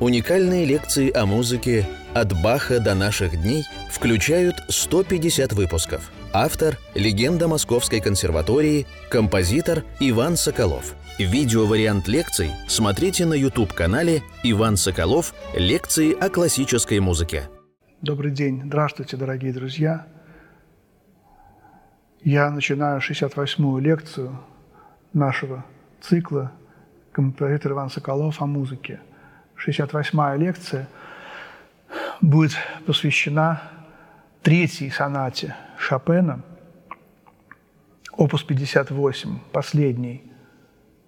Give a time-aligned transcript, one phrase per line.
[0.00, 6.10] Уникальные лекции о музыке «От Баха до наших дней» включают 150 выпусков.
[6.32, 10.96] Автор– легенда Московской консерватории, композитор Иван Соколов.
[11.20, 15.32] Видеовариант лекций смотрите на YouTube-канале «Иван Соколов.
[15.54, 17.44] Лекции о классической музыке».
[18.02, 18.62] Добрый день.
[18.64, 20.08] Здравствуйте, дорогие друзья.
[22.24, 24.40] Я начинаю 68-ю лекцию
[25.12, 25.64] нашего
[26.00, 26.50] цикла
[27.12, 28.98] «Композитор Иван Соколов о музыке».
[29.56, 30.88] 68-я лекция
[32.20, 32.52] будет
[32.86, 33.62] посвящена
[34.42, 36.40] третьей сонате Шопена,
[38.12, 40.22] опус 58, последней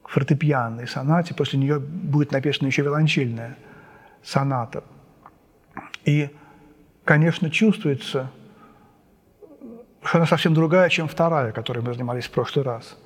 [0.04, 1.34] фортепианной сонате.
[1.34, 3.56] После нее будет написана еще виолончельная
[4.23, 4.84] соната.
[6.04, 6.30] И,
[7.04, 8.30] конечно, чувствуется,
[10.02, 12.96] что она совсем другая, чем вторая, которой мы занимались в прошлый раз.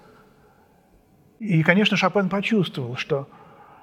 [1.38, 3.28] И, конечно, Шопен почувствовал, что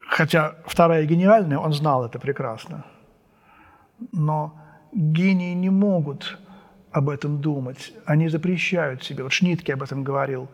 [0.07, 2.85] Хотя вторая гениальная, он знал это прекрасно.
[4.13, 4.57] Но
[4.93, 6.39] гении не могут
[6.91, 7.93] об этом думать.
[8.05, 9.23] Они запрещают себе.
[9.23, 10.47] Вот Шнитке об этом говорил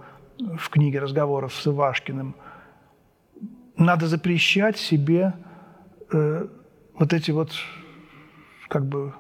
[0.58, 2.36] в книге разговоров с Ивашкиным.
[3.78, 5.34] Надо запрещать себе
[6.12, 6.48] э,
[6.98, 7.52] вот эти вот
[8.70, 9.14] как бы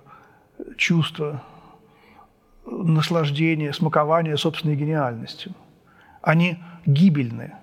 [0.77, 1.43] чувства
[2.65, 5.53] наслаждения, смакования собственной гениальностью.
[6.23, 7.53] Они гибельны.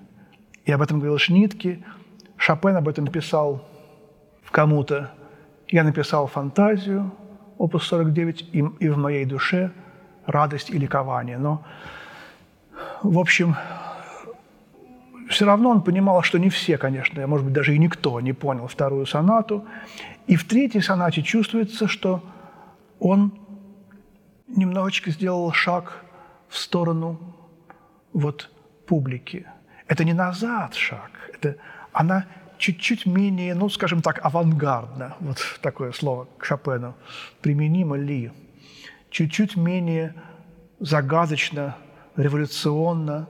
[0.65, 1.85] И об этом говорил Шнитке–
[2.41, 3.63] Шопен об этом писал
[4.51, 5.11] кому-то.
[5.69, 7.13] Я написал фантазию,
[7.59, 9.71] опус 49, и, и в моей душе
[10.25, 11.37] радость и ликование.
[11.37, 11.63] Но,
[13.03, 13.57] в общем,
[15.29, 18.69] все равно он понимал, что не все, конечно, может быть, даже и никто не понял
[18.69, 19.67] вторую сонату.
[20.27, 22.23] И в третьей сонате чувствуется, что
[22.99, 23.39] он
[24.49, 26.07] немножечко сделал шаг
[26.49, 27.19] в сторону
[28.15, 28.51] вот
[28.87, 29.47] публики.
[29.87, 31.57] Это не назад шаг, это
[31.93, 32.27] она
[32.59, 36.95] чуть-чуть менее, ну, скажем так, авангардна, вот такое слово к Шопену,
[37.41, 38.33] применимо ли,
[39.11, 40.15] чуть-чуть менее
[40.79, 41.77] загадочно,
[42.17, 43.29] революционно,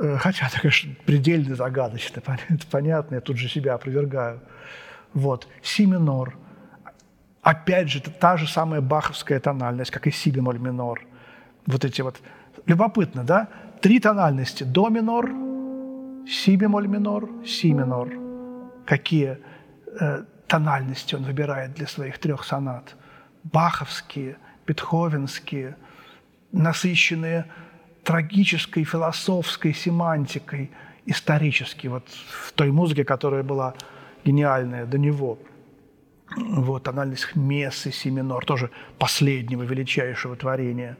[0.00, 4.40] э, хотя это, конечно, предельно загадочно, это понятно, я тут же себя опровергаю.
[5.14, 6.36] Вот, си минор.
[7.42, 11.00] Опять же, это та же самая баховская тональность, как и си бемоль минор.
[11.66, 12.20] Вот эти вот.
[12.66, 13.48] Любопытно, да?
[13.80, 14.64] Три тональности.
[14.64, 15.30] До минор,
[16.28, 18.08] си бемоль минор, си минор.
[18.84, 19.38] Какие
[20.00, 22.96] э, тональности он выбирает для своих трех сонат.
[23.44, 25.76] Баховские, бетховенские,
[26.52, 27.46] насыщенные
[28.04, 30.70] трагической, философской семантикой,
[31.06, 33.74] исторически, вот в той музыке, которая была
[34.24, 35.38] гениальная до него.
[36.36, 40.98] Вот, тональность мессы, си минор, тоже последнего величайшего творения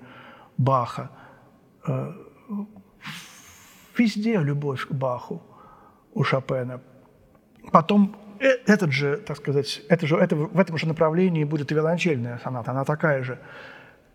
[0.56, 1.10] Баха
[1.86, 2.12] э,
[3.98, 5.42] Везде любовь к Баху
[6.14, 6.80] у Шопена.
[7.72, 11.74] Потом э, этот же, так сказать, это же, это, в этом же направлении будет и
[11.74, 13.38] виолончельная соната, она такая же,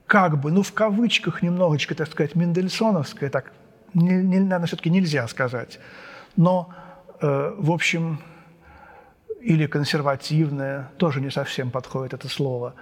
[0.08, 3.52] как бы, ну, в кавычках немножечко, так сказать, мендельсоновская, так,
[3.94, 5.80] не, не, наверное, все-таки нельзя сказать,
[6.38, 6.74] но,
[7.22, 8.20] э, в общем,
[9.42, 12.74] или консервативная, тоже не совсем подходит это слово,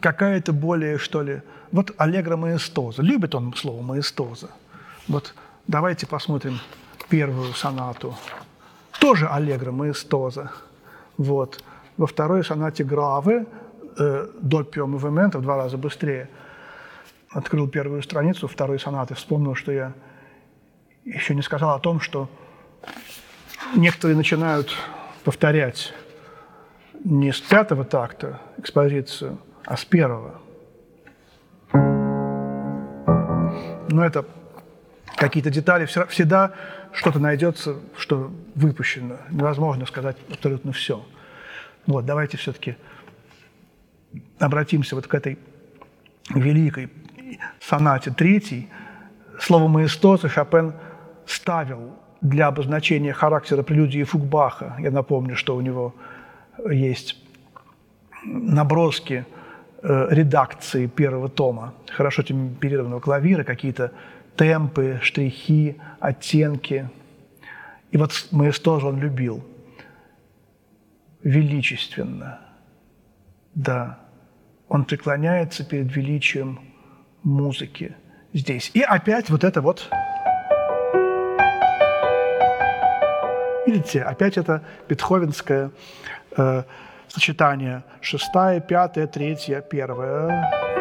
[0.00, 4.50] какая-то более, что ли, вот аллегро маэстоза, любит он слово маэстоза–
[5.08, 5.34] вот
[5.66, 6.58] давайте посмотрим
[7.08, 8.14] первую сонату.
[9.00, 10.52] Тоже аллегро маэстоза.
[11.16, 11.62] Вот.
[11.96, 13.46] Во второй сонате Гравы
[13.98, 16.28] э, допио мувимента в два раза быстрее.
[17.30, 19.92] Открыл первую страницу второй сонаты, вспомнил, что я
[21.04, 22.28] еще не сказал о том, что
[23.74, 24.74] некоторые начинают
[25.24, 25.92] повторять
[27.04, 30.40] не с пятого такта экспозицию, а с первого.
[33.88, 34.24] Но это
[35.16, 36.52] какие-то детали, всегда
[36.92, 39.16] что-то найдется, что выпущено.
[39.30, 41.04] Невозможно сказать абсолютно все.
[41.86, 42.76] Вот, давайте все-таки
[44.38, 45.38] обратимся вот к этой
[46.30, 46.90] великой
[47.60, 48.68] сонате третьей.
[49.40, 50.74] Слово «маэстоса» Шопен
[51.26, 54.76] ставил для обозначения характера прелюдии Фугбаха.
[54.78, 55.94] Я напомню, что у него
[56.70, 57.16] есть
[58.24, 59.26] наброски
[59.82, 63.92] э, редакции первого тома хорошо темперированного клавира, какие-то
[64.36, 66.88] темпы, штрихи, оттенки.
[67.90, 69.44] И вот маэстро он любил.
[71.22, 72.40] Величественно.
[73.54, 73.98] Да.
[74.68, 76.60] Он преклоняется перед величием
[77.22, 77.94] музыки
[78.32, 78.70] здесь.
[78.74, 79.88] И опять вот это вот...
[83.64, 85.70] Видите, опять это бетховенское
[86.36, 86.62] э,
[87.06, 87.84] сочетание.
[88.00, 90.71] Шестая, пятая, третья, первая.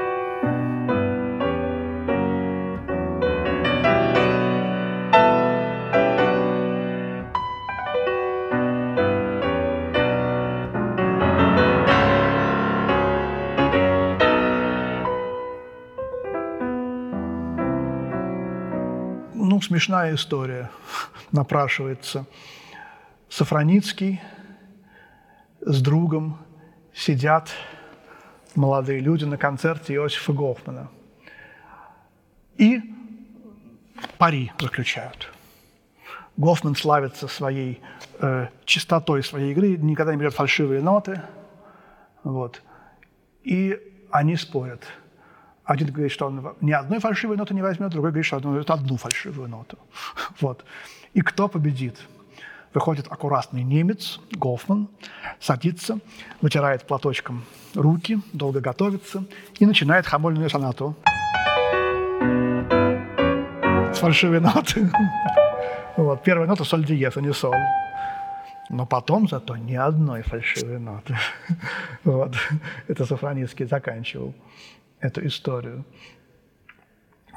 [19.72, 20.70] Смешная история
[21.32, 22.26] напрашивается.
[23.30, 24.20] Сафроницкий
[25.62, 26.38] с другом
[26.94, 27.50] сидят
[28.54, 30.90] молодые люди на концерте Иосифа Гофмана.
[32.58, 32.82] И
[34.18, 35.32] пари заключают.
[36.36, 37.82] Гофман славится своей
[38.20, 41.22] э, чистотой своей игры, никогда не берет фальшивые ноты.
[42.26, 42.62] Вот.
[43.44, 43.80] И
[44.12, 44.84] они спорят.
[45.64, 48.70] Один говорит, что он ни одной фальшивой ноты не возьмет, другой говорит, что он возьмет
[48.70, 49.78] одну фальшивую ноту.
[50.42, 50.66] Вот.
[51.14, 51.98] И кто победит?
[52.74, 54.88] Выходит аккуратный немец, Гофман,
[55.40, 56.00] садится,
[56.42, 57.44] вытирает платочком
[57.76, 59.26] руки, долго готовится
[59.60, 60.96] и начинает хамольную сонату.
[63.94, 64.90] С фальшивой ноты.
[65.98, 66.24] Вот.
[66.24, 67.60] Первая нота соль диез, а не соль.
[68.70, 71.18] Но потом зато ни одной фальшивой ноты.
[72.06, 72.36] Вот.
[72.88, 74.34] Это Сафроницкий заканчивал
[75.02, 75.84] эту историю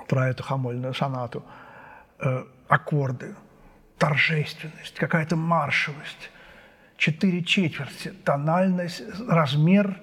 [0.09, 1.45] про эту хамольную сонату.
[2.21, 3.35] Э, аккорды,
[3.99, 6.31] торжественность, какая-то маршевость,
[6.97, 9.97] четыре четверти, тональность, размер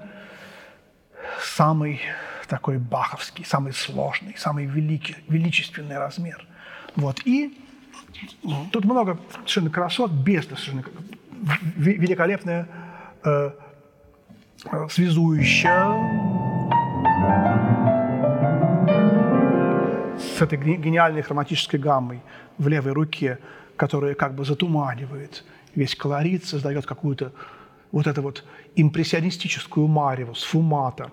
[1.39, 2.01] самый
[2.47, 6.45] такой баховский, самый сложный, самый великий, величественный размер.
[6.95, 7.21] Вот.
[7.25, 7.57] И
[8.71, 10.83] тут много совершенно красот, бездна совершенно
[11.77, 12.67] великолепная
[13.23, 13.51] э,
[14.89, 16.30] связующая
[20.41, 22.21] этой гениальной хроматической гаммой
[22.57, 23.39] в левой руке,
[23.75, 25.43] которая как бы затуманивает
[25.75, 27.31] весь колорит, создает какую-то
[27.91, 28.43] вот эту вот
[28.75, 31.11] импрессионистическую мареву, сфумата.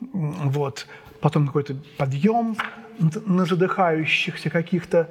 [0.00, 0.86] Вот.
[1.20, 2.56] Потом какой-то подъем
[2.98, 5.08] на задыхающихся каких-то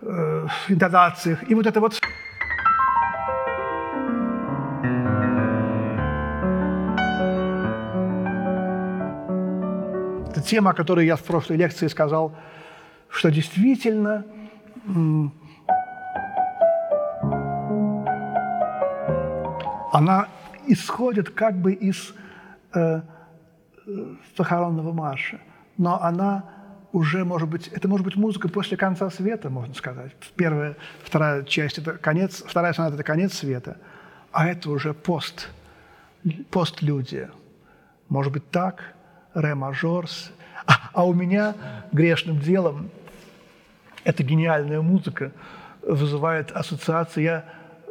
[0.00, 1.50] э, интонациях.
[1.50, 2.00] И вот это вот
[10.44, 12.32] тема, о которой я в прошлой лекции сказал,
[13.14, 14.24] что действительно
[19.92, 20.28] она
[20.66, 22.12] исходит как бы из
[22.74, 23.02] э,
[24.36, 25.40] похоронного марша,
[25.78, 26.44] но она
[26.92, 30.12] уже, может быть, это может быть музыка после конца света, можно сказать.
[30.36, 33.78] Первая, вторая часть– это конец, вторая соната– это конец света,
[34.32, 35.50] а это уже пост,
[36.50, 37.30] постлюдия.
[38.08, 38.94] Может быть так,
[39.34, 40.06] ре мажор,
[40.66, 41.54] а, а у меня
[41.92, 42.90] грешным делом
[44.04, 45.32] эта гениальная музыка
[45.82, 47.22] вызывает ассоциации.
[47.22, 47.44] Я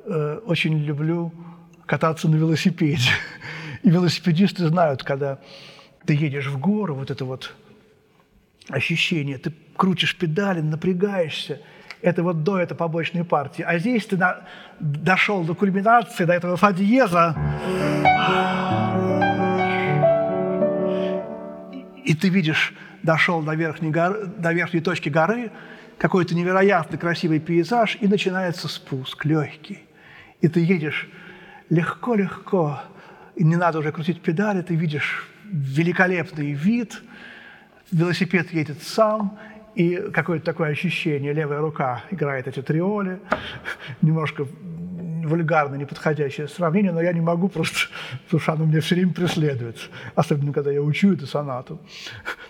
[0.05, 1.33] э, очень люблю
[1.85, 3.09] кататься на велосипеде.
[3.83, 5.39] И велосипедисты знают, когда
[6.05, 7.53] ты едешь в гору, вот это вот
[8.69, 11.59] ощущение, ты крутишь педали, напрягаешься,
[12.01, 13.63] это вот до этой побочной партии.
[13.63, 14.41] А здесь ты на,
[14.79, 16.71] дошел до кульминации, до этого фа
[22.03, 25.51] и ты видишь, дошел до верхней, горы, до верхней точки горы,
[26.03, 29.79] какой-то невероятно красивый пейзаж, и начинается спуск легкий.
[30.41, 31.09] И ты едешь
[31.69, 32.81] легко-легко,
[33.37, 37.01] и не надо уже крутить педали, ты видишь великолепный вид,
[37.93, 39.39] велосипед едет сам,
[39.75, 43.21] и какое-то такое ощущение, левая рука играет эти триоли,
[44.01, 44.45] немножко
[45.27, 47.79] вульгарно, неподходящее сравнение, но я не могу просто,
[48.25, 49.89] потому что оно мне все время преследует.
[50.15, 51.79] Особенно, когда я учу эту сонату.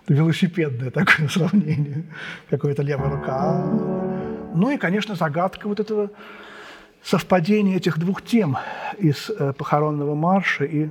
[0.03, 2.03] Это велосипедное такое сравнение.
[2.49, 3.65] Какая-то левая рука.
[4.55, 6.11] Ну и, конечно, загадка вот этого
[7.01, 8.57] совпадения этих двух тем
[8.97, 10.89] из э, похоронного марша и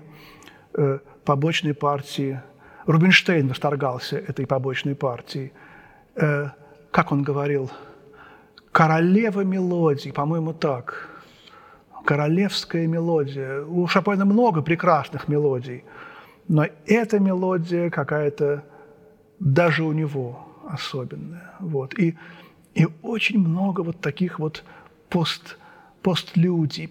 [0.75, 2.41] э, побочной партии.
[2.87, 5.53] Рубинштейн восторгался этой побочной партией.
[6.17, 6.49] Э,
[6.91, 7.71] как он говорил,
[8.73, 11.09] королева мелодий, по-моему, так–
[12.05, 13.63] королевская мелодия.
[13.65, 15.85] У Шопена много прекрасных мелодий,
[16.49, 18.65] но эта мелодия какая-то
[19.39, 21.55] даже у него особенная.
[21.61, 21.99] Вот.
[21.99, 22.17] И,
[22.75, 24.65] и очень много вот таких вот
[25.09, 25.59] пост,
[26.03, 26.91] постлюдий,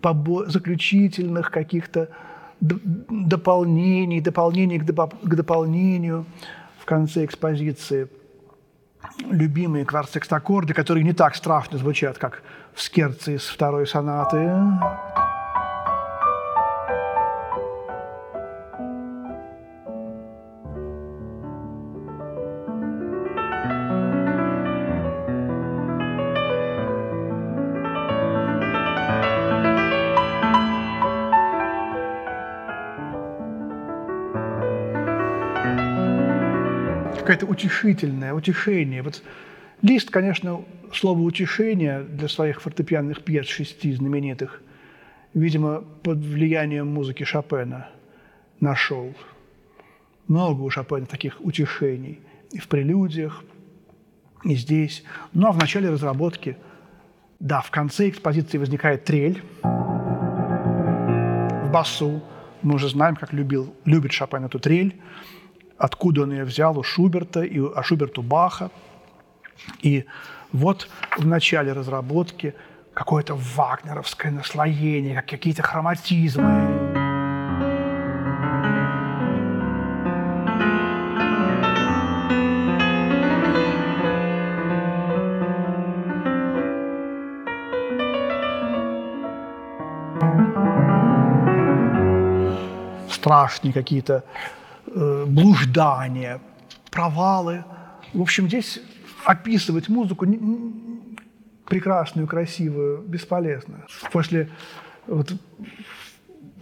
[0.00, 2.08] побо, заключительных каких-то
[2.60, 6.24] дополнений, дополнений к, доп, к дополнению
[6.78, 8.08] в конце экспозиции.
[9.30, 12.42] Любимые кварцекстаккорды, которые не так страшно звучат, как
[12.74, 14.50] в скерце из второй сонаты.
[37.54, 39.02] Утешительное, утешение.
[39.02, 39.22] Вот
[39.82, 44.62] Лист, конечно, слово «утешение» для своих фортепианных пьес шести знаменитых,
[45.34, 47.88] видимо, под влиянием музыки Шопена
[48.60, 49.14] нашел.
[50.26, 52.20] Много у Шопена таких утешений
[52.50, 53.44] и в прелюдиях,
[54.42, 55.04] и здесь.
[55.34, 56.56] Ну а в начале разработки,
[57.38, 62.22] да, в конце экспозиции возникает трель в басу.
[62.62, 64.98] Мы уже знаем, как любил, любит Шопен эту трель,
[65.78, 68.70] откуда он ее взял у Шуберта, и, а Шуберт у Баха.
[69.82, 70.04] И
[70.52, 72.54] вот в начале разработки
[72.92, 76.94] какое-то вагнеровское наслоение, как какие-то хроматизмы.
[93.24, 94.22] страшные какие-то
[94.94, 96.40] блуждания,
[96.90, 97.64] провалы.
[98.12, 98.80] В общем, здесь
[99.24, 100.26] описывать музыку
[101.66, 103.86] прекрасную, красивую, бесполезно.
[104.12, 104.48] После
[105.06, 105.32] вот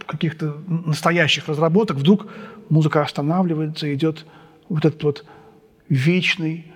[0.05, 2.27] каких-то настоящих разработок вдруг
[2.69, 4.25] музыка останавливается, идет
[4.69, 5.25] вот этот вот
[5.89, 6.71] вечный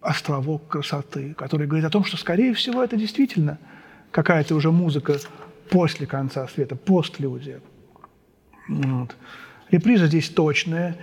[0.00, 3.58] островок красоты, который говорит о том, что, скорее всего, это действительно
[4.10, 5.18] какая-то уже музыка
[5.70, 7.60] после конца света, постлюдия.
[8.68, 9.16] Вот.
[9.70, 10.96] Реприза здесь точная,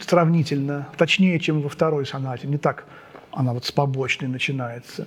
[0.00, 2.46] сравнительно, точнее, чем во второй сонате.
[2.46, 2.86] Не так
[3.30, 5.06] она вот с побочной начинается.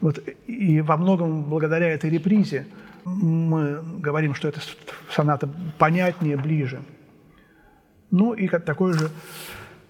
[0.00, 2.66] Вот, и во многом благодаря этой репризе
[3.04, 4.60] мы говорим, что эта
[5.10, 6.82] соната понятнее, ближе.
[8.10, 9.10] Ну и как такой же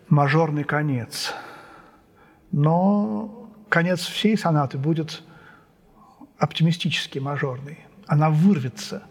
[0.08, 1.32] мажорный конец.
[2.50, 5.22] Но конец всей сонаты будет
[6.38, 7.78] оптимистически мажорный.
[8.06, 9.04] Она вырвется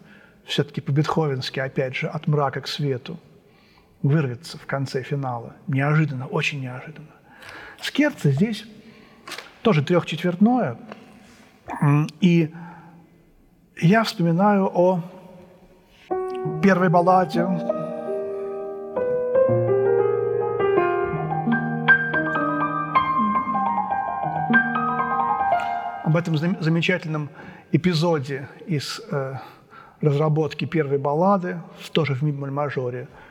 [0.44, 3.18] все-таки по-бетховенски, опять же, от мрака к свету.
[4.02, 5.54] Вырвется в конце финала.
[5.66, 7.08] Неожиданно, очень неожиданно.
[7.80, 8.64] Скерца здесь
[9.62, 10.78] тоже трехчетвертное.
[12.20, 12.52] И
[13.80, 15.02] я вспоминаю о
[16.62, 17.46] первой балладе
[26.10, 27.30] об этом замечательном
[27.70, 29.34] эпизоде из э,
[30.00, 31.60] разработки первой баллады,
[31.92, 33.02] тоже в ми мажоре.
[33.02, 33.29] Вот э,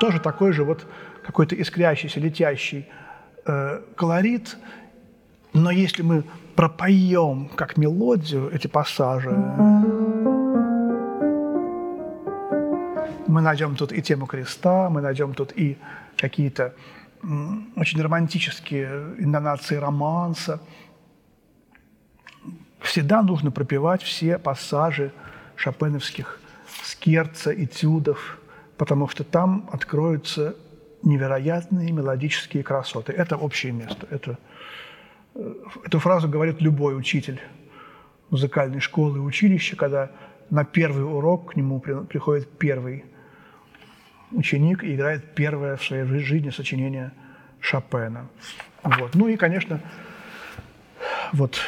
[0.00, 0.86] тоже такой же вот
[1.24, 2.86] какой-то искрящийся, летящий
[3.46, 4.56] э, колорит.
[5.52, 6.24] Но если мы
[6.56, 9.30] пропоем как мелодию эти пассажи,
[13.26, 15.76] мы найдем тут и тему креста, мы найдем тут и
[16.16, 16.74] какие-то
[17.76, 20.60] очень романтические интонации романса.
[22.90, 25.12] Всегда нужно пропевать все пассажи
[25.54, 26.40] шопеновских
[26.82, 28.40] скерца, этюдов,
[28.76, 30.56] потому что там откроются
[31.04, 33.12] невероятные мелодические красоты.
[33.12, 34.08] Это общее место.
[34.10, 34.38] Это,
[35.36, 35.54] э,
[35.84, 37.40] эту фразу говорит любой учитель
[38.30, 40.10] музыкальной школы и училища, когда
[40.50, 43.04] на первый урок к нему приходит первый
[44.32, 47.12] ученик и играет первое в своей жизни сочинение
[47.60, 48.26] Шопена.
[48.82, 49.14] Вот.
[49.14, 49.80] Ну и, конечно,
[51.32, 51.60] вот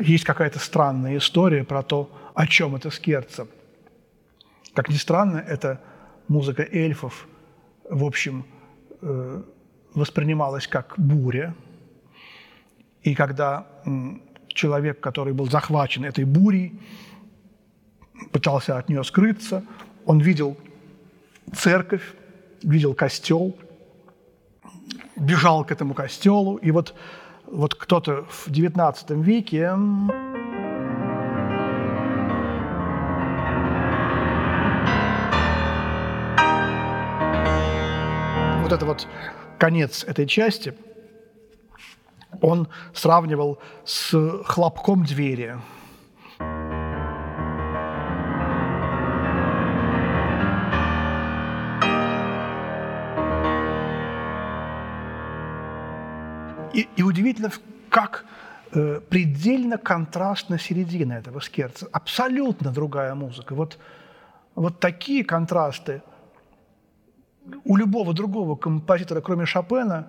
[0.00, 3.46] есть какая-то странная история про то, о чем это скерца.
[4.74, 5.80] Как ни странно, это
[6.28, 7.26] музыка эльфов,
[7.88, 8.46] в общем,
[9.02, 9.42] э,
[9.94, 11.54] воспринималась как буря.
[13.02, 13.66] И когда
[14.48, 16.78] человек, который был захвачен этой бурей,
[18.32, 19.64] пытался от нее скрыться,
[20.04, 20.56] он видел
[21.54, 22.14] церковь,
[22.62, 23.56] видел костел,
[25.16, 26.94] бежал к этому костелу, и вот,
[27.50, 29.74] вот кто-то в XIX веке
[38.62, 39.06] вот это вот
[39.58, 40.74] конец этой части,
[42.40, 45.58] он сравнивал с хлопком двери.
[56.74, 57.50] И, и удивительно,
[57.88, 58.24] как
[58.72, 61.86] э, предельно контрастна середина этого скерца.
[61.92, 63.54] Абсолютно другая музыка.
[63.54, 63.78] Вот,
[64.54, 66.02] вот такие контрасты
[67.64, 70.06] у любого другого композитора, кроме Шопена,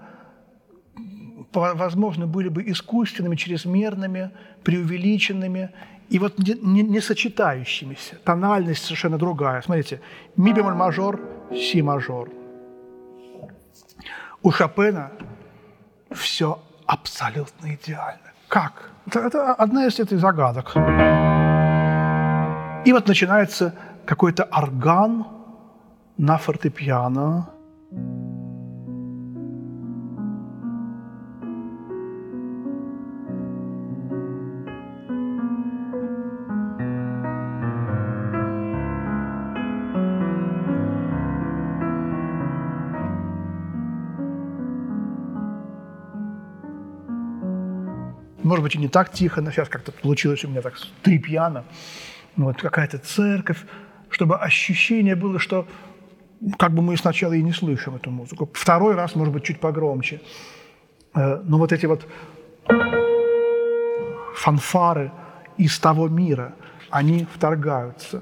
[1.54, 4.32] возможно, были бы искусственными, чрезмерными,
[4.64, 5.72] преувеличенными
[6.10, 8.18] и вот не, не, не сочетающимися.
[8.24, 9.62] Тональность совершенно другая.
[9.62, 10.02] Смотрите,
[10.36, 12.30] ми бемоль мажор, си мажор.
[14.44, 15.12] У Шопена
[16.14, 18.32] все абсолютно идеально.
[18.48, 18.90] Как?
[19.08, 20.76] Это, это одна из этих загадок.
[22.86, 23.74] И вот начинается
[24.06, 25.26] какой-то орган
[26.18, 27.50] на фортепиано.
[48.52, 51.64] Может быть, и не так тихо, но сейчас как-то получилось у меня так три пьяна.
[52.36, 53.60] Вот какая-то церковь,
[54.10, 55.66] чтобы ощущение было, что
[56.60, 58.50] как бы мы сначала и не слышим эту музыку.
[58.52, 60.20] Второй раз, может быть, чуть погромче.
[61.16, 62.06] Э, но вот эти вот
[64.36, 65.14] фанфары
[65.56, 66.54] из того мира,
[66.90, 68.22] они вторгаются.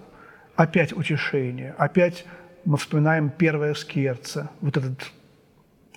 [0.56, 2.24] Опять утешение, опять
[2.66, 5.12] мы вспоминаем первое скерце, вот этот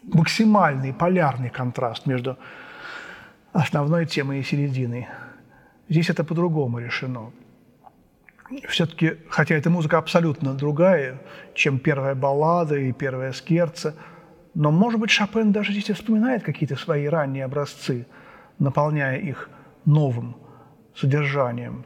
[0.05, 2.39] максимальный полярный контраст между
[3.53, 5.09] основной темой и серединой.
[5.89, 7.33] Здесь это по-другому решено.
[8.69, 11.21] Все-таки, хотя эта музыка абсолютно другая,
[11.55, 13.95] чем первая баллада и первая скерца,
[14.55, 18.07] но, может быть, Шопен даже здесь вспоминает какие-то свои ранние образцы,
[18.59, 19.49] наполняя их
[19.87, 20.37] новым
[20.95, 21.85] содержанием.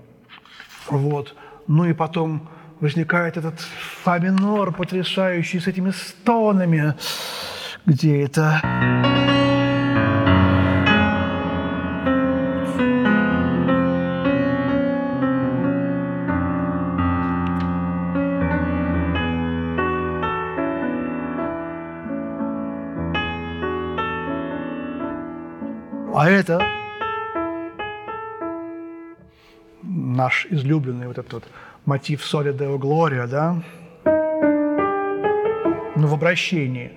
[0.88, 1.36] Вот.
[1.68, 2.48] Ну и потом
[2.80, 6.94] возникает этот фа минор, потрясающий с этими стонами,
[7.86, 9.15] где это...
[26.36, 26.60] это
[29.82, 31.44] наш излюбленный вот этот вот
[31.86, 33.62] мотив «Соли Део Глория», да?
[35.96, 36.92] Ну, в обращении,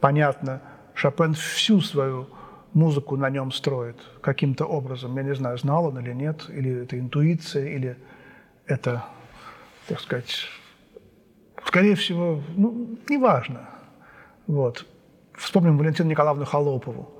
[0.00, 0.60] понятно,
[0.94, 2.28] Шопен всю свою
[2.74, 5.16] музыку на нем строит каким-то образом.
[5.16, 7.96] Я не знаю, знал он или нет, или это интуиция, или
[8.66, 9.04] это,
[9.88, 10.46] так сказать,
[11.64, 13.70] скорее всего, ну, неважно.
[14.46, 14.84] Вот.
[15.34, 17.15] Вспомним Валентину Николаевну Холопову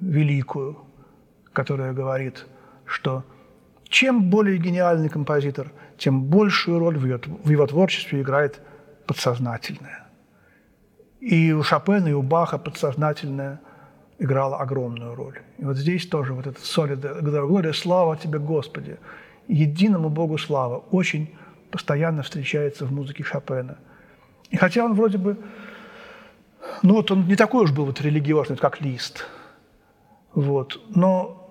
[0.00, 0.78] великую,
[1.52, 2.46] которая говорит,
[2.84, 3.24] что
[3.88, 8.60] чем более гениальный композитор, тем большую роль в его, в его творчестве играет
[9.06, 10.06] подсознательное.
[11.20, 13.60] И у Шопена, и у Баха подсознательное
[14.18, 15.40] играло огромную роль.
[15.58, 18.98] И вот здесь тоже вот этот солида, Глория, слава тебе, Господи,
[19.48, 21.34] единому Богу слава, очень
[21.70, 23.78] постоянно встречается в музыке Шопена.
[24.50, 25.36] И хотя он вроде бы,
[26.82, 29.26] ну вот он не такой уж был вот религиозный, как Лист–
[30.36, 30.78] вот.
[30.94, 31.42] Но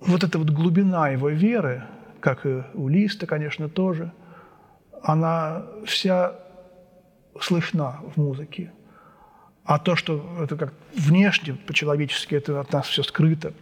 [0.00, 1.84] вот эта вот глубина его веры,
[2.20, 4.10] как и у Листа, конечно, тоже,
[5.02, 6.34] она вся
[7.38, 8.72] слышна в музыке.
[9.64, 13.52] А то, что это как внешне, по-человечески, это от нас все скрыто.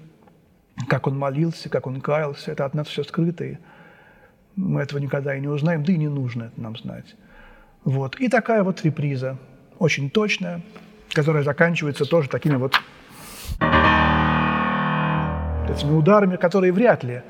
[0.88, 3.44] Как он молился, как он каялся, это от нас все скрыто.
[3.44, 3.58] И
[4.54, 7.16] мы этого никогда и не узнаем, да и не нужно это нам знать.
[7.82, 8.14] Вот.
[8.20, 9.36] И такая вот реприза,
[9.80, 10.62] очень точная,
[11.12, 12.80] которая заканчивается тоже такими вот
[15.68, 17.22] этими ударами, которые вряд ли.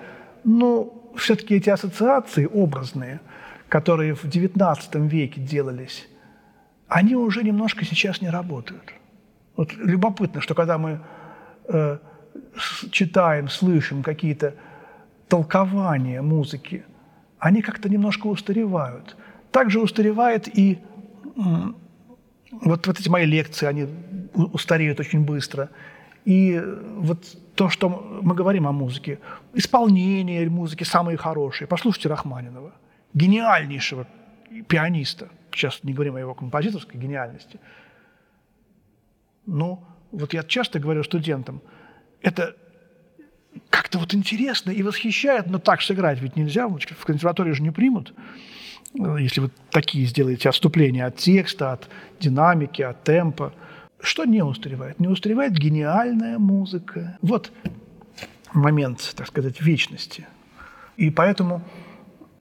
[0.44, 3.20] Но все-таки эти ассоциации образные,
[3.68, 6.08] которые в XIX веке делались,
[6.88, 8.94] они уже немножко сейчас не работают.
[9.56, 11.00] Вот любопытно, что когда мы
[11.68, 11.98] э,
[12.90, 14.54] читаем, слышим какие-то
[15.28, 16.84] толкования музыки,
[17.38, 19.16] они как-то немножко устаревают.
[19.50, 20.78] Также устаревает и
[22.50, 23.86] вот, вот эти мои лекции, они
[24.34, 25.68] устареют очень быстро.
[26.24, 26.62] И
[26.96, 27.88] вот то, что
[28.22, 29.18] мы говорим о музыке,
[29.54, 31.66] исполнение музыки самые хорошие.
[31.66, 32.72] Послушайте Рахманинова,
[33.14, 34.06] гениальнейшего
[34.68, 35.28] пианиста.
[35.52, 37.58] Сейчас не говорим о его композиторской гениальности.
[39.46, 41.62] Но вот я часто говорю студентам,
[42.20, 42.54] это
[43.70, 48.14] как-то вот интересно и восхищает, но так сыграть ведь нельзя, в консерватории же не примут.
[48.94, 51.88] Если вы такие сделаете отступления от текста, от
[52.20, 53.52] динамики, от темпа–
[54.00, 55.00] что не устаревает?
[55.00, 57.18] Не устаревает гениальная музыка.
[57.22, 57.52] Вот
[58.52, 60.26] момент, так сказать, вечности.
[60.96, 61.62] И поэтому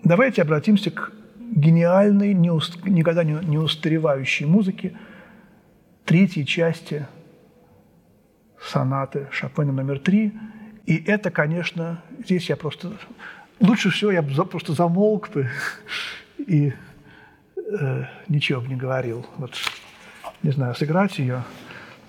[0.04, 2.84] давайте обратимся к гениальной, не уст...
[2.86, 4.94] никогда не устаревающей музыке
[6.06, 7.06] третьей части
[8.62, 10.34] сонаты Шопена номер три.
[10.86, 12.94] И это, конечно, здесь я просто...
[13.60, 15.50] Лучше всего я просто замолк бы
[16.38, 16.74] и
[17.58, 19.26] э, ничего бы не говорил.
[19.38, 19.56] Вот
[20.44, 21.44] не знаю, сыграть ее.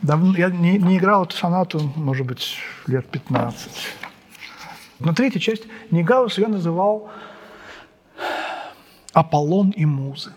[0.03, 3.71] Давно, я не, не играл эту сонату, может быть, лет 15.
[5.01, 7.11] Но третья часть Нигаус ее называл
[9.13, 10.33] «Аполлон и музы».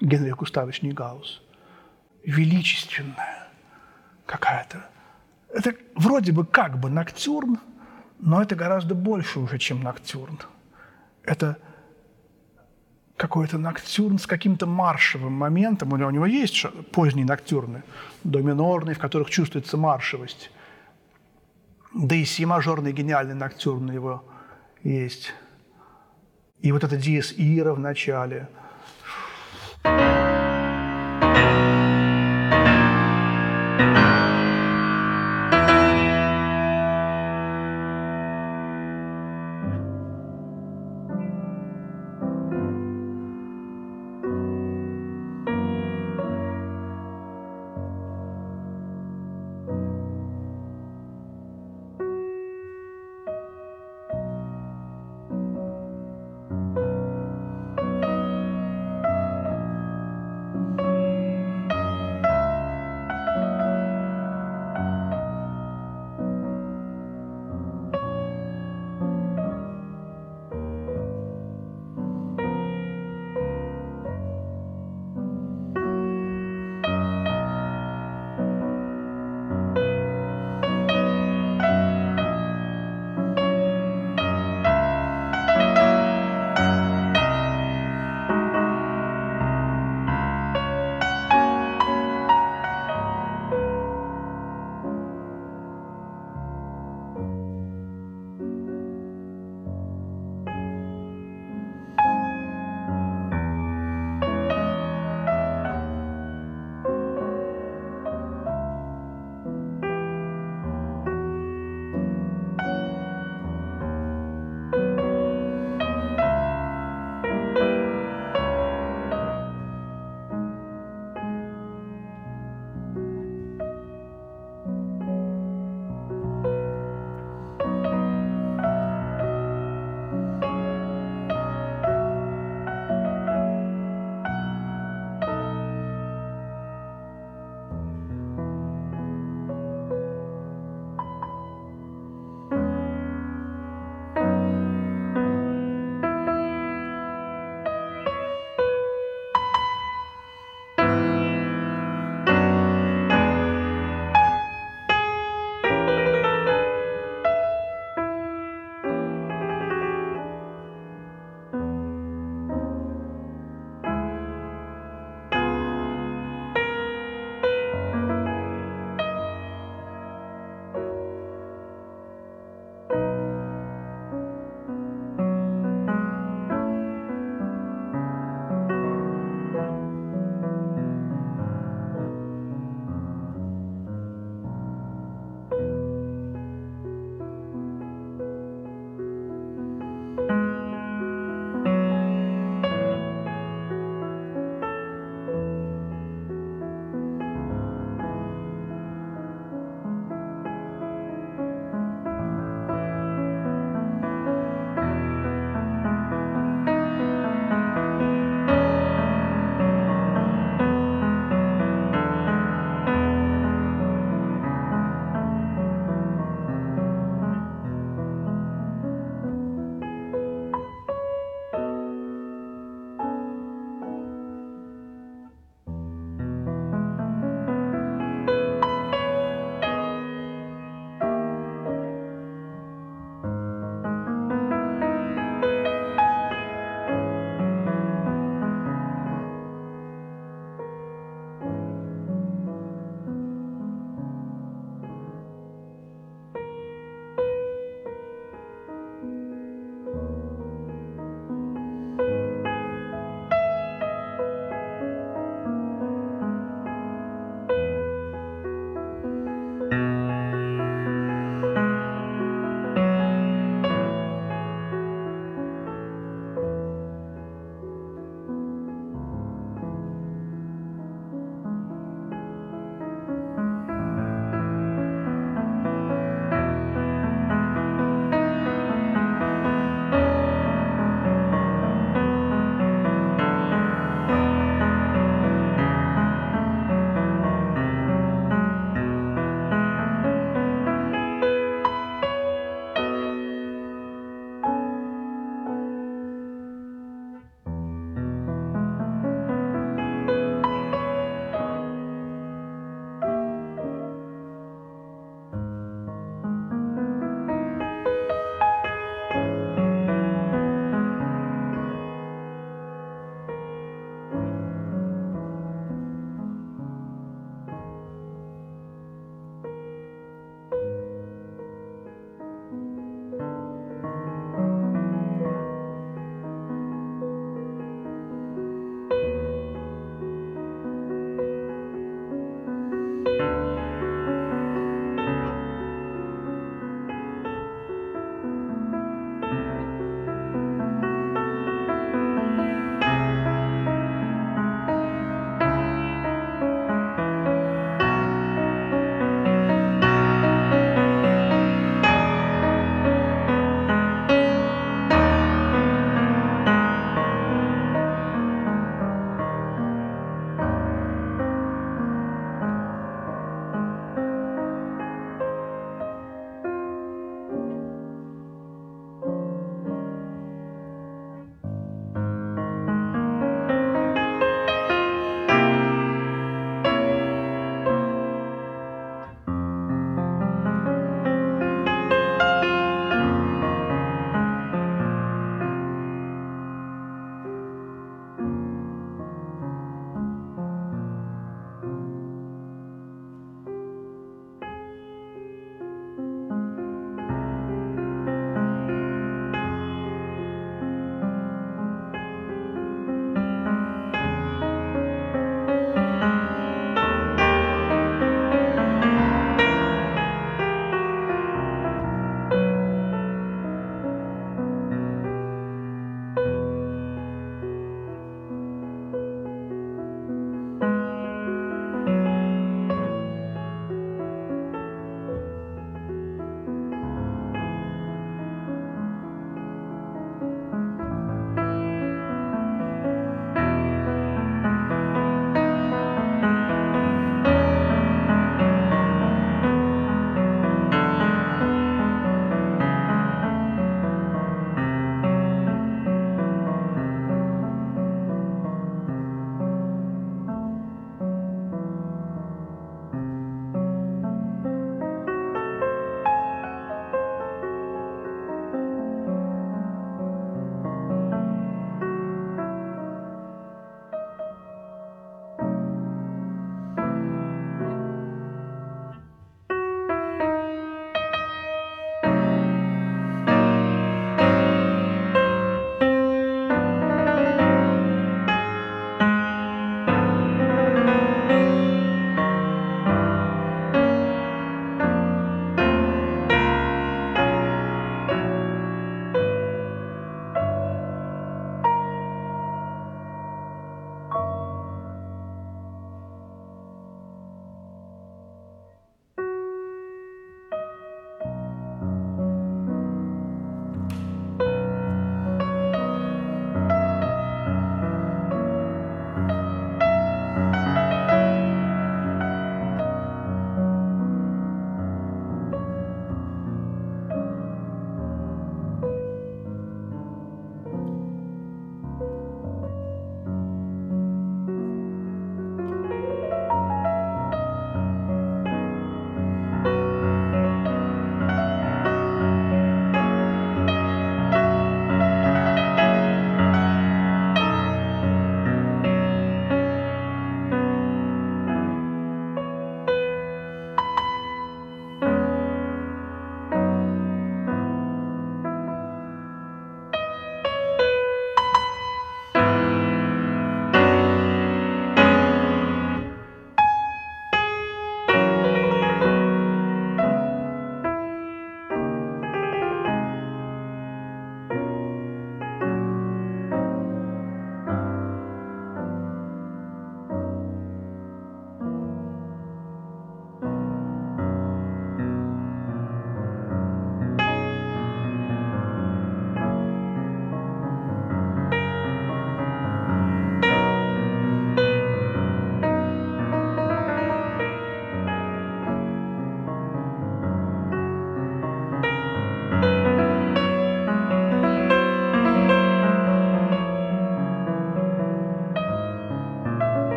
[0.00, 1.42] Генрих Густавович Нигаус.
[2.24, 3.48] Величественная
[4.26, 4.84] какая-то.
[5.48, 7.58] Это вроде бы как бы ноктюрн,
[8.18, 10.38] но это гораздо больше уже, чем ноктюрн.
[11.22, 11.58] Это
[13.16, 15.92] какой-то ноктюрн с каким-то маршевым моментом.
[15.92, 17.82] У него, есть поздние ноктюрны,
[18.24, 20.50] до минорные, в которых чувствуется маршевость.
[21.94, 24.24] Да и си-мажорный гениальный ноктюрн у него
[24.82, 25.32] есть.
[26.60, 28.48] И вот это диез ира в начале–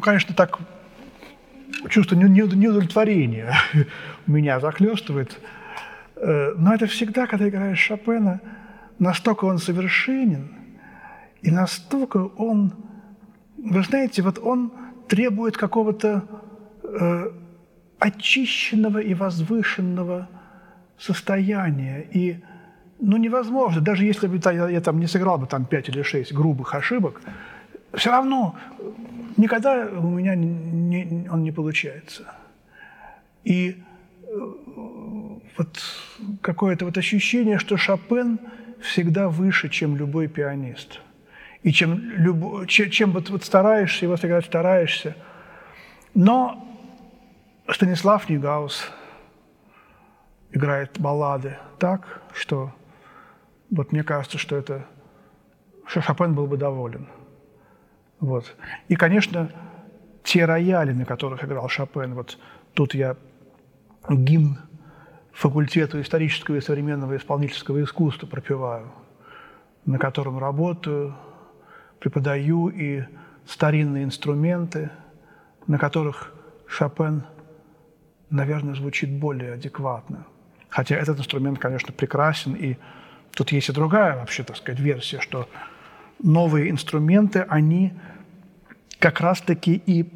[0.00, 0.58] ну, конечно, так
[1.90, 3.54] чувство неудовлетворения
[4.26, 5.38] меня захлестывает.
[6.16, 8.40] Э, но это всегда, когда играешь Шопена,
[8.98, 10.48] настолько он совершенен,
[11.42, 12.72] и настолько он,
[13.58, 14.72] вы знаете, вот он
[15.06, 16.24] требует какого-то
[16.82, 17.30] э,
[17.98, 20.30] очищенного и возвышенного
[20.98, 22.06] состояния.
[22.10, 22.40] И
[23.00, 26.32] ну, невозможно, даже если бы я, я там не сыграл бы там 5 или 6
[26.32, 27.20] грубых ошибок,
[27.94, 28.56] все равно
[29.36, 32.34] никогда у меня не, он не получается.
[33.44, 33.82] И
[34.22, 34.28] э,
[35.56, 35.80] вот
[36.40, 38.38] какое-то вот ощущение, что Шопен
[38.80, 41.00] всегда выше, чем любой пианист.
[41.62, 45.16] И чем, люб, чем, чем вот, вот стараешься, его сыграть стараешься.
[46.14, 46.66] Но
[47.68, 48.90] Станислав Ньюгаус
[50.52, 52.72] играет баллады так, что
[53.70, 54.86] вот мне кажется, что это
[55.86, 57.08] что Шопен был бы доволен.
[58.20, 58.54] Вот.
[58.88, 59.50] И, конечно,
[60.22, 62.38] те рояли, на которых играл Шопен, вот
[62.74, 63.16] тут я
[64.08, 64.58] гимн
[65.32, 68.92] факультету исторического и современного исполнительского искусства пропеваю,
[69.86, 71.16] на котором работаю,
[71.98, 73.04] преподаю и
[73.46, 74.90] старинные инструменты,
[75.66, 76.34] на которых
[76.66, 77.24] Шопен,
[78.28, 80.26] наверное, звучит более адекватно.
[80.68, 82.76] Хотя этот инструмент, конечно, прекрасен, и
[83.34, 85.48] тут есть и другая, вообще, так сказать, версия, что
[86.22, 87.92] новые инструменты, они
[89.00, 90.06] как раз-таки и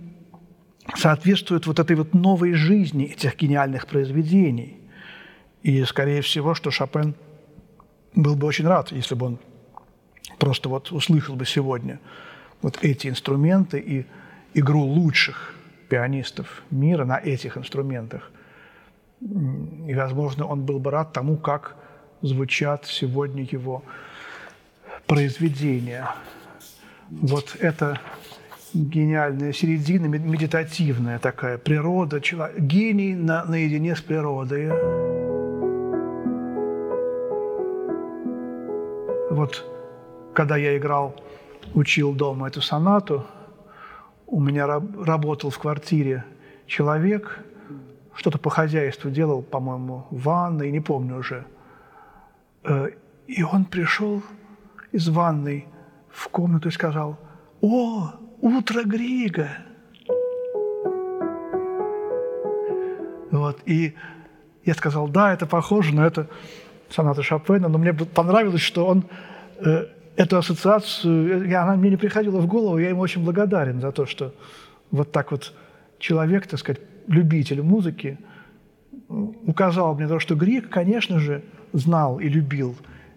[0.95, 4.79] соответствуют вот этой вот новой жизни этих гениальных произведений.
[5.63, 7.15] И, скорее всего, что Шопен
[8.15, 9.39] был бы очень рад, если бы он
[10.39, 11.99] просто вот услышал бы сегодня
[12.61, 14.07] вот эти инструменты и
[14.53, 15.55] игру лучших
[15.89, 18.31] пианистов мира на этих инструментах.
[19.21, 21.77] И, возможно, он был бы рад тому, как
[22.21, 23.83] звучат сегодня его
[25.07, 26.09] произведения.
[27.11, 28.01] Вот это
[28.75, 34.69] гениальная середина, медитативная такая природа, человек, гений на, наедине с природой.
[39.31, 39.65] Вот
[40.35, 41.15] когда я играл,
[41.75, 43.25] учил дома эту сонату,
[44.27, 46.25] у меня раб, работал в квартире
[46.67, 47.39] человек,
[48.15, 51.47] что-то по хозяйству делал, по-моему, в ванной, не помню уже.
[52.65, 52.89] Э,
[53.27, 54.23] и он пришел
[54.93, 55.67] из ванной
[56.11, 57.19] в комнату и сказал,
[57.61, 58.13] «О,
[58.45, 59.49] утро Грига!»
[63.31, 63.95] Вот, и
[64.65, 66.29] я сказал, да, это похоже на это
[66.89, 69.05] соната Шопена, но мне понравилось, что он
[69.59, 73.91] э, эту ассоциацию, я, она мне не приходила в голову, я ему очень благодарен за
[73.91, 74.33] то, что
[74.93, 75.53] вот так вот
[75.99, 78.19] человек, так сказать, любитель музыки,
[79.09, 82.77] указал мне то, что Грик, конечно же, знал и любил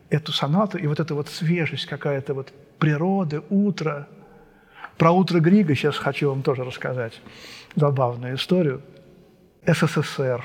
[0.09, 4.07] эту сонату, и вот эта вот свежесть какая-то вот природы, утро.
[4.97, 7.13] Про утро Грига сейчас хочу вам тоже рассказать
[7.75, 8.81] забавную историю.
[9.65, 10.43] СССР,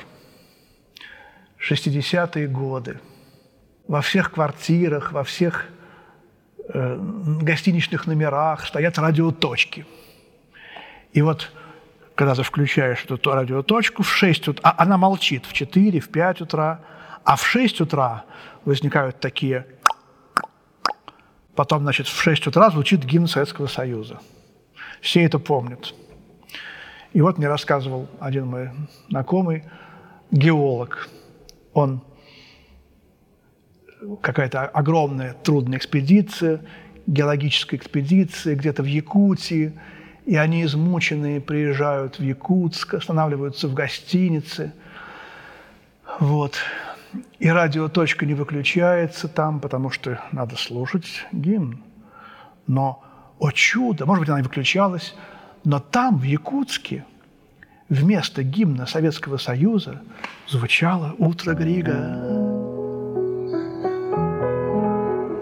[1.58, 3.00] 60-е годы.
[3.88, 5.66] Во всех квартирах, во всех
[6.68, 6.98] э,
[7.40, 9.86] гостиничных номерах стоят радиоточки.
[11.12, 11.50] И вот
[12.14, 16.40] когда ты включаешь эту радиоточку в 6 утра, а она молчит в 4, в 5
[16.42, 16.80] утра,
[17.24, 18.24] а в 6 утра
[18.64, 19.66] возникают такие...
[21.54, 24.20] Потом, значит, в 6 утра звучит гимн Советского Союза.
[25.02, 25.94] Все это помнят.
[27.12, 28.70] И вот мне рассказывал один мой
[29.10, 29.64] знакомый,
[30.30, 31.08] геолог.
[31.74, 32.02] Он
[34.22, 36.60] какая-то огромная трудная экспедиция,
[37.08, 39.72] геологическая экспедиция где-то в Якутии,
[40.24, 44.72] и они измученные приезжают в Якутск, останавливаются в гостинице.
[46.20, 46.54] Вот.
[47.40, 51.82] И радиоточка не выключается там, потому что надо слушать гимн.
[52.68, 53.02] Но,
[53.42, 55.14] о чудо, может быть, она и выключалась,
[55.64, 57.04] но там, в Якутске,
[57.88, 60.00] вместо гимна Советского Союза
[60.48, 62.18] звучало «Утро Грига»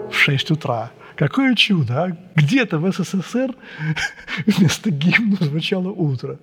[0.09, 0.91] в 6 утра.
[1.15, 2.17] Какое чудо, а?
[2.33, 3.53] Где-то в СССР
[4.47, 6.39] вместо гимна звучало «Утро».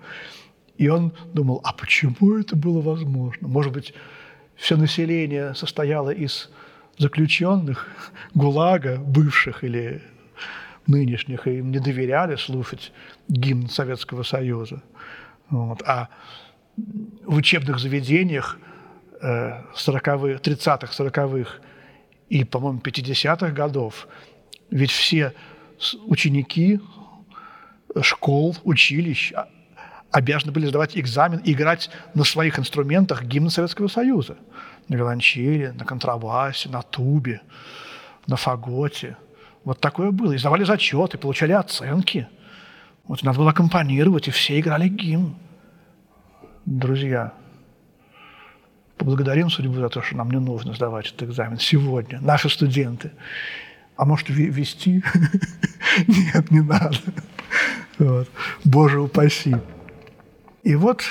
[0.77, 3.49] И он думал, а почему это было возможно?
[3.49, 3.95] Может быть,
[4.55, 6.51] все население состояло из
[6.99, 7.89] заключенных
[8.35, 10.01] ГУЛАГа, бывших или
[10.89, 12.93] нынешних, и им не доверяли слушать
[13.29, 14.83] гимн Советского Союза.
[15.51, 15.83] Вот.
[15.87, 16.09] А
[17.25, 18.59] в учебных заведениях
[19.23, 21.51] 40-х, 30-х, 40-х
[22.29, 24.09] и, по-моему, 50-х годов
[24.71, 25.33] ведь все
[26.07, 26.81] ученики
[28.03, 29.33] школ, училищ
[30.11, 34.37] обязаны были сдавать экзамен и играть на своих инструментах гимн Советского Союза.
[34.89, 37.43] На виолончели, на контрабасе, на тубе,
[38.27, 39.17] на фаготе.
[39.69, 40.33] Вот такое было.
[40.33, 42.27] И сдавали зачеты, получали оценки.
[43.07, 45.35] Вот надо было аккомпанировать, и все играли гимн.
[46.65, 47.35] Друзья,
[48.97, 53.11] поблагодарим судьбу за то, что нам не нужно сдавать этот экзамен сегодня, наши студенты.
[53.99, 55.05] А может, вести?
[56.07, 56.97] Нет, не надо.
[58.65, 59.55] Боже упаси.
[60.63, 61.03] И вот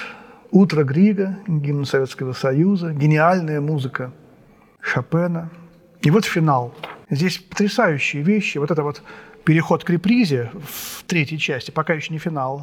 [0.49, 4.12] «Утро Грига», гимн Советского Союза, гениальная музыка
[4.82, 5.51] Шопена.
[6.01, 6.74] И вот финал.
[7.10, 8.58] Здесь потрясающие вещи.
[8.58, 9.01] Вот это вот
[9.45, 12.60] переход к репризе в третьей части, пока еще не финал.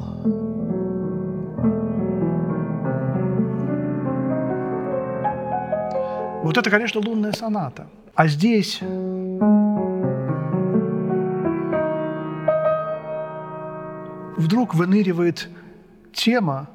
[6.43, 7.87] Вот это, конечно, лунная соната.
[8.13, 8.79] А здесь
[14.37, 15.49] вдруг выныривает
[16.13, 16.69] тема,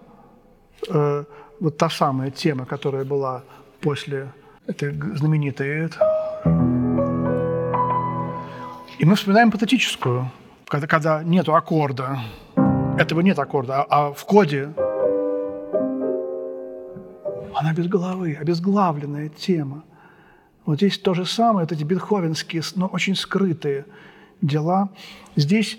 [0.89, 1.25] э,
[1.61, 3.45] вот та самая тема, которая была
[3.81, 4.33] после
[4.67, 5.69] этой знаменитой
[9.01, 10.31] и мы вспоминаем патетическую,
[10.69, 12.19] когда, когда нет аккорда.
[12.99, 14.75] Этого нет аккорда, а, а в коде
[17.55, 19.85] она без головы, обезглавленная тема.
[20.67, 23.87] Вот здесь то же самое, вот эти бетховенские, но очень скрытые
[24.43, 24.91] дела.
[25.35, 25.79] Здесь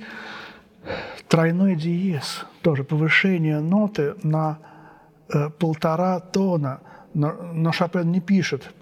[1.28, 4.58] тройной диез, тоже повышение ноты на
[5.32, 6.82] э, полтора тона,
[7.14, 8.74] но, но Шопен не пишет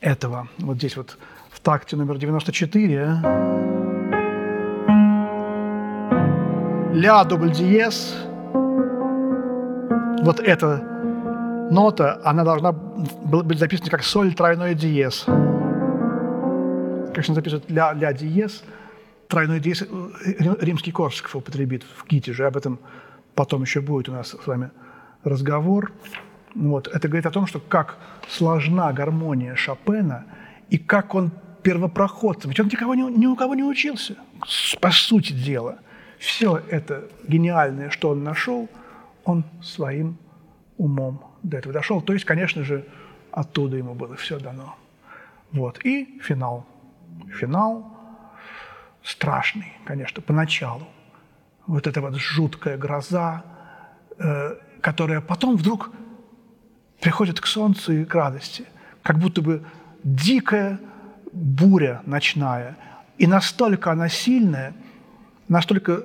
[0.00, 0.48] этого.
[0.58, 1.16] Вот здесь вот
[1.50, 3.20] в такте номер 94.
[6.92, 8.14] Ля дубль диез.
[10.22, 10.78] Вот эта
[11.70, 15.24] нота, она должна быть записана как соль тройной диез.
[17.14, 18.64] Конечно, записывают ля, ля диез,
[19.28, 19.84] тройной диез
[20.60, 22.46] римский Корсаков употребит в Ките же.
[22.46, 22.78] Об этом
[23.34, 24.70] потом еще будет у нас с вами
[25.24, 25.92] разговор.
[26.54, 26.88] Вот.
[26.88, 30.24] Это говорит о том, что как сложна гармония Шопена
[30.70, 31.30] и как он
[31.62, 32.50] первопроходцем.
[32.50, 34.16] Ведь он никого не, ни у кого не учился,
[34.80, 35.78] по сути дела.
[36.18, 38.68] Все это гениальное, что он нашел,
[39.24, 40.18] он своим
[40.76, 42.00] умом до этого дошел.
[42.00, 42.86] То есть, конечно же,
[43.30, 44.76] оттуда ему было все дано.
[45.52, 45.84] Вот.
[45.84, 46.66] И финал.
[47.38, 47.98] Финал
[49.02, 50.86] страшный, конечно, поначалу.
[51.66, 53.44] Вот эта вот жуткая гроза,
[54.18, 55.90] э, которая потом вдруг
[57.00, 58.64] приходит к солнцу и к радости.
[59.02, 59.64] Как будто бы
[60.04, 60.80] дикая
[61.32, 62.76] буря ночная.
[63.18, 64.74] И настолько она сильная,
[65.48, 66.04] настолько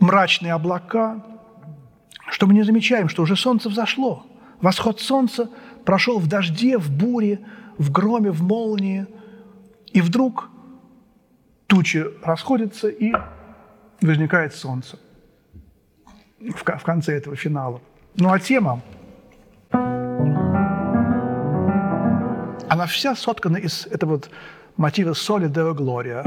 [0.00, 1.24] мрачные облака,
[2.30, 4.26] что мы не замечаем, что уже солнце взошло.
[4.60, 5.50] Восход солнца
[5.84, 7.40] прошел в дожде, в буре,
[7.78, 9.06] в громе, в молнии.
[9.92, 10.50] И вдруг
[11.66, 13.12] тучи расходятся, и
[14.00, 14.98] возникает солнце
[16.40, 17.80] в конце этого финала.
[18.16, 18.80] Ну а тема
[22.70, 24.30] она вся соткана из этого вот
[24.76, 26.22] мотива соли Део Глория.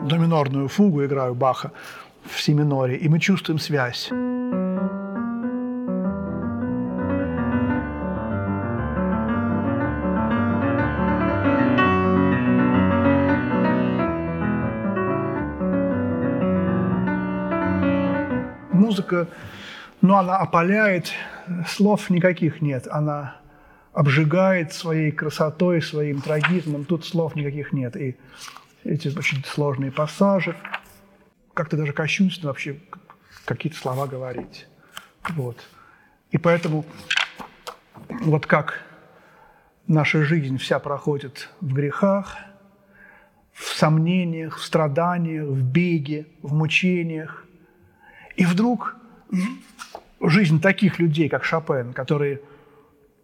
[0.00, 1.70] До минорную фугу играю Баха
[2.24, 4.10] в си миноре, и мы чувствуем связь.
[19.08, 19.28] Музыка,
[20.00, 21.12] но она опаляет,
[21.66, 23.36] слов никаких нет, она
[23.92, 27.96] обжигает своей красотой, своим трагизмом, тут слов никаких нет.
[27.96, 28.16] И
[28.84, 30.54] эти очень сложные пассажи,
[31.54, 32.78] как-то даже кощунственно вообще
[33.44, 34.68] какие-то слова говорить.
[35.30, 35.56] Вот.
[36.30, 36.84] И поэтому
[38.08, 38.82] вот как
[39.88, 42.36] наша жизнь вся проходит в грехах,
[43.52, 47.47] в сомнениях, в страданиях, в беге, в мучениях,
[48.38, 48.96] и вдруг
[50.20, 52.40] жизнь таких людей, как Шопен, которые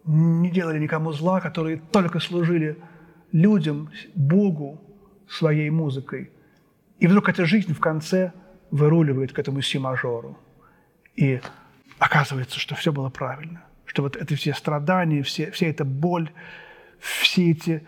[0.03, 2.77] не делали никому зла, которые только служили
[3.31, 4.81] людям, Богу
[5.29, 6.31] своей музыкой.
[6.99, 8.33] И вдруг эта жизнь в конце
[8.71, 10.37] выруливает к этому си-мажору.
[11.15, 11.39] И
[11.97, 13.63] оказывается, что все было правильно.
[13.85, 16.29] Что вот это все страдания, все, вся эта боль,
[16.99, 17.87] все эти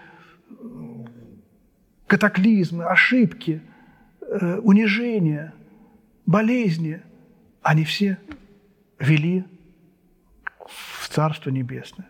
[2.08, 3.62] катаклизмы, ошибки,
[4.22, 5.54] э, унижения,
[6.26, 7.02] болезни–
[7.62, 8.18] они все
[9.00, 9.46] вели
[10.68, 12.08] в Царство Небесное.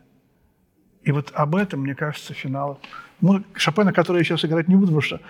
[1.03, 2.79] И вот об этом, мне кажется, финал.
[3.21, 5.21] Ну, Шопена, который я сейчас играть не буду, потому что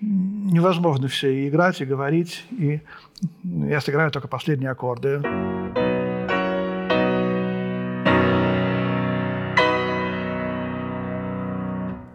[0.00, 2.44] невозможно все и играть, и говорить.
[2.50, 2.80] И
[3.42, 5.20] я сыграю только последние аккорды.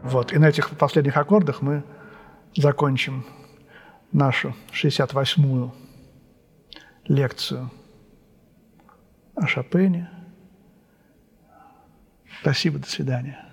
[0.04, 0.34] Вот.
[0.34, 1.84] И на этих последних аккордах мы
[2.56, 3.24] закончим
[4.12, 5.74] нашу 68-ю
[7.12, 7.70] лекцию
[9.36, 10.10] о Шопене.
[12.42, 13.51] Спасибо, до свидания.